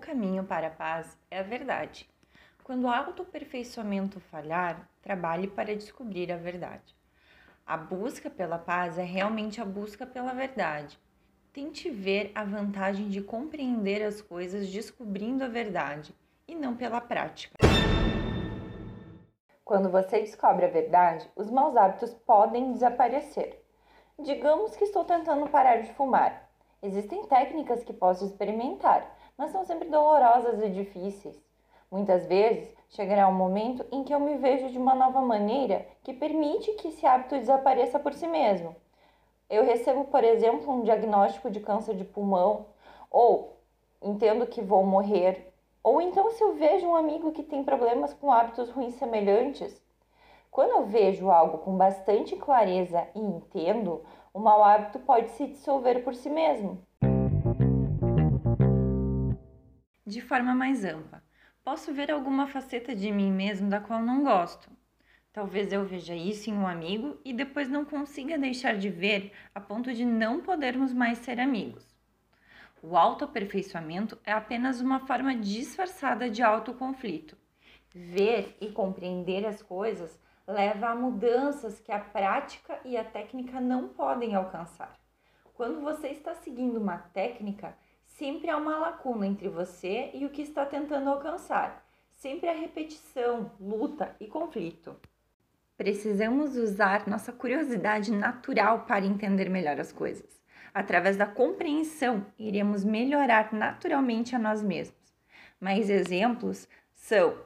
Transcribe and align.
caminho 0.00 0.42
para 0.42 0.66
a 0.66 0.70
paz 0.70 1.16
é 1.30 1.38
a 1.38 1.44
verdade. 1.44 2.08
Quando 2.64 2.84
o 2.84 2.88
autoaperfeiçoamento 2.88 4.18
falhar, 4.18 4.88
trabalhe 5.02 5.46
para 5.46 5.76
descobrir 5.76 6.32
a 6.32 6.36
verdade. 6.36 6.96
A 7.66 7.76
busca 7.76 8.28
pela 8.28 8.58
paz 8.58 8.98
é 8.98 9.04
realmente 9.04 9.60
a 9.60 9.64
busca 9.64 10.04
pela 10.06 10.32
verdade. 10.32 10.98
Tente 11.52 11.90
ver 11.90 12.32
a 12.34 12.42
vantagem 12.42 13.08
de 13.08 13.20
compreender 13.20 14.02
as 14.02 14.20
coisas 14.20 14.68
descobrindo 14.68 15.44
a 15.44 15.48
verdade 15.48 16.14
e 16.48 16.54
não 16.54 16.74
pela 16.74 17.00
prática. 17.00 17.54
Quando 19.64 19.88
você 19.88 20.20
descobre 20.20 20.66
a 20.66 20.70
verdade, 20.70 21.30
os 21.36 21.48
maus 21.48 21.76
hábitos 21.76 22.12
podem 22.12 22.72
desaparecer. 22.72 23.62
Digamos 24.18 24.74
que 24.74 24.84
estou 24.84 25.04
tentando 25.04 25.48
parar 25.48 25.82
de 25.82 25.92
fumar. 25.94 26.50
Existem 26.82 27.26
técnicas 27.26 27.84
que 27.84 27.92
posso 27.92 28.24
experimentar, 28.24 29.16
mas 29.40 29.52
são 29.52 29.64
sempre 29.64 29.88
dolorosas 29.88 30.60
e 30.60 30.68
difíceis. 30.68 31.34
Muitas 31.90 32.26
vezes 32.26 32.76
chegará 32.90 33.26
um 33.26 33.32
momento 33.32 33.82
em 33.90 34.04
que 34.04 34.12
eu 34.12 34.20
me 34.20 34.36
vejo 34.36 34.68
de 34.68 34.76
uma 34.76 34.94
nova 34.94 35.22
maneira 35.22 35.86
que 36.04 36.12
permite 36.12 36.74
que 36.74 36.88
esse 36.88 37.06
hábito 37.06 37.38
desapareça 37.38 37.98
por 37.98 38.12
si 38.12 38.26
mesmo. 38.26 38.76
Eu 39.48 39.64
recebo, 39.64 40.04
por 40.04 40.22
exemplo, 40.22 40.70
um 40.70 40.82
diagnóstico 40.82 41.50
de 41.50 41.58
câncer 41.58 41.96
de 41.96 42.04
pulmão, 42.04 42.66
ou 43.10 43.56
entendo 44.02 44.46
que 44.46 44.60
vou 44.60 44.84
morrer, 44.84 45.50
ou 45.82 46.02
então 46.02 46.30
se 46.32 46.44
eu 46.44 46.52
vejo 46.56 46.86
um 46.86 46.94
amigo 46.94 47.32
que 47.32 47.42
tem 47.42 47.64
problemas 47.64 48.12
com 48.12 48.30
hábitos 48.30 48.68
ruins 48.68 48.96
semelhantes. 48.96 49.80
Quando 50.50 50.72
eu 50.72 50.84
vejo 50.84 51.30
algo 51.30 51.58
com 51.58 51.78
bastante 51.78 52.36
clareza 52.36 53.08
e 53.14 53.20
entendo, 53.20 54.04
o 54.34 54.38
mau 54.38 54.62
hábito 54.62 54.98
pode 54.98 55.30
se 55.30 55.46
dissolver 55.46 56.04
por 56.04 56.14
si 56.14 56.28
mesmo. 56.28 56.78
De 60.10 60.20
forma 60.20 60.56
mais 60.56 60.84
ampla, 60.84 61.22
posso 61.62 61.94
ver 61.94 62.10
alguma 62.10 62.48
faceta 62.48 62.96
de 62.96 63.12
mim 63.12 63.30
mesmo 63.30 63.70
da 63.70 63.78
qual 63.78 64.02
não 64.02 64.24
gosto. 64.24 64.68
Talvez 65.32 65.72
eu 65.72 65.84
veja 65.84 66.16
isso 66.16 66.50
em 66.50 66.52
um 66.52 66.66
amigo 66.66 67.20
e 67.24 67.32
depois 67.32 67.68
não 67.68 67.84
consiga 67.84 68.36
deixar 68.36 68.76
de 68.76 68.88
ver 68.88 69.30
a 69.54 69.60
ponto 69.60 69.94
de 69.94 70.04
não 70.04 70.40
podermos 70.40 70.92
mais 70.92 71.18
ser 71.18 71.38
amigos. 71.38 71.96
O 72.82 72.96
autoaperfeiçoamento 72.96 74.18
é 74.24 74.32
apenas 74.32 74.80
uma 74.80 74.98
forma 75.06 75.32
disfarçada 75.32 76.28
de 76.28 76.42
autoconflito. 76.42 77.38
Ver 77.94 78.56
e 78.60 78.68
compreender 78.72 79.46
as 79.46 79.62
coisas 79.62 80.18
leva 80.44 80.88
a 80.88 80.96
mudanças 80.96 81.78
que 81.78 81.92
a 81.92 82.00
prática 82.00 82.80
e 82.84 82.96
a 82.96 83.04
técnica 83.04 83.60
não 83.60 83.86
podem 83.90 84.34
alcançar. 84.34 84.98
Quando 85.54 85.80
você 85.80 86.08
está 86.08 86.34
seguindo 86.34 86.80
uma 86.80 86.98
técnica, 86.98 87.78
sempre 88.20 88.50
há 88.50 88.56
uma 88.58 88.76
lacuna 88.76 89.26
entre 89.26 89.48
você 89.48 90.10
e 90.12 90.26
o 90.26 90.28
que 90.28 90.42
está 90.42 90.66
tentando 90.66 91.08
alcançar. 91.08 91.82
Sempre 92.10 92.50
há 92.50 92.52
repetição, 92.52 93.50
luta 93.58 94.14
e 94.20 94.26
conflito. 94.26 94.94
Precisamos 95.74 96.54
usar 96.54 97.08
nossa 97.08 97.32
curiosidade 97.32 98.12
natural 98.12 98.80
para 98.80 99.06
entender 99.06 99.48
melhor 99.48 99.80
as 99.80 99.90
coisas. 99.90 100.38
Através 100.74 101.16
da 101.16 101.24
compreensão, 101.24 102.26
iremos 102.38 102.84
melhorar 102.84 103.54
naturalmente 103.54 104.36
a 104.36 104.38
nós 104.38 104.62
mesmos. 104.62 105.00
Mais 105.58 105.88
exemplos 105.88 106.68
são: 106.92 107.38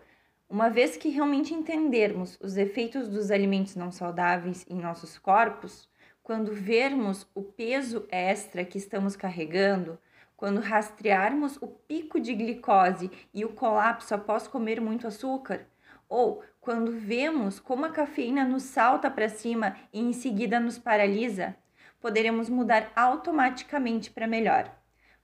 uma 0.48 0.68
vez 0.68 0.96
que 0.96 1.08
realmente 1.08 1.54
entendermos 1.54 2.36
os 2.42 2.56
efeitos 2.56 3.08
dos 3.08 3.30
alimentos 3.30 3.76
não 3.76 3.92
saudáveis 3.92 4.66
em 4.68 4.80
nossos 4.80 5.18
corpos, 5.18 5.88
quando 6.20 6.52
vermos 6.52 7.28
o 7.32 7.44
peso 7.44 8.08
extra 8.10 8.64
que 8.64 8.76
estamos 8.76 9.14
carregando, 9.14 9.96
quando 10.44 10.60
rastrearmos 10.60 11.56
o 11.56 11.66
pico 11.66 12.20
de 12.20 12.34
glicose 12.34 13.10
e 13.32 13.46
o 13.46 13.54
colapso 13.54 14.14
após 14.14 14.46
comer 14.46 14.78
muito 14.78 15.06
açúcar, 15.06 15.66
ou 16.06 16.44
quando 16.60 16.92
vemos 16.92 17.58
como 17.58 17.86
a 17.86 17.88
cafeína 17.88 18.44
nos 18.44 18.64
salta 18.64 19.10
para 19.10 19.26
cima 19.30 19.74
e 19.90 19.98
em 20.02 20.12
seguida 20.12 20.60
nos 20.60 20.76
paralisa, 20.76 21.56
poderemos 21.98 22.50
mudar 22.50 22.92
automaticamente 22.94 24.10
para 24.10 24.26
melhor. 24.26 24.70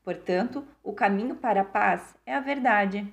Portanto, 0.03 0.67
o 0.83 0.95
caminho 0.95 1.35
para 1.35 1.61
a 1.61 1.67
paz 1.67 2.17
é 2.25 2.35
a 2.35 2.41
verdade. 2.41 3.07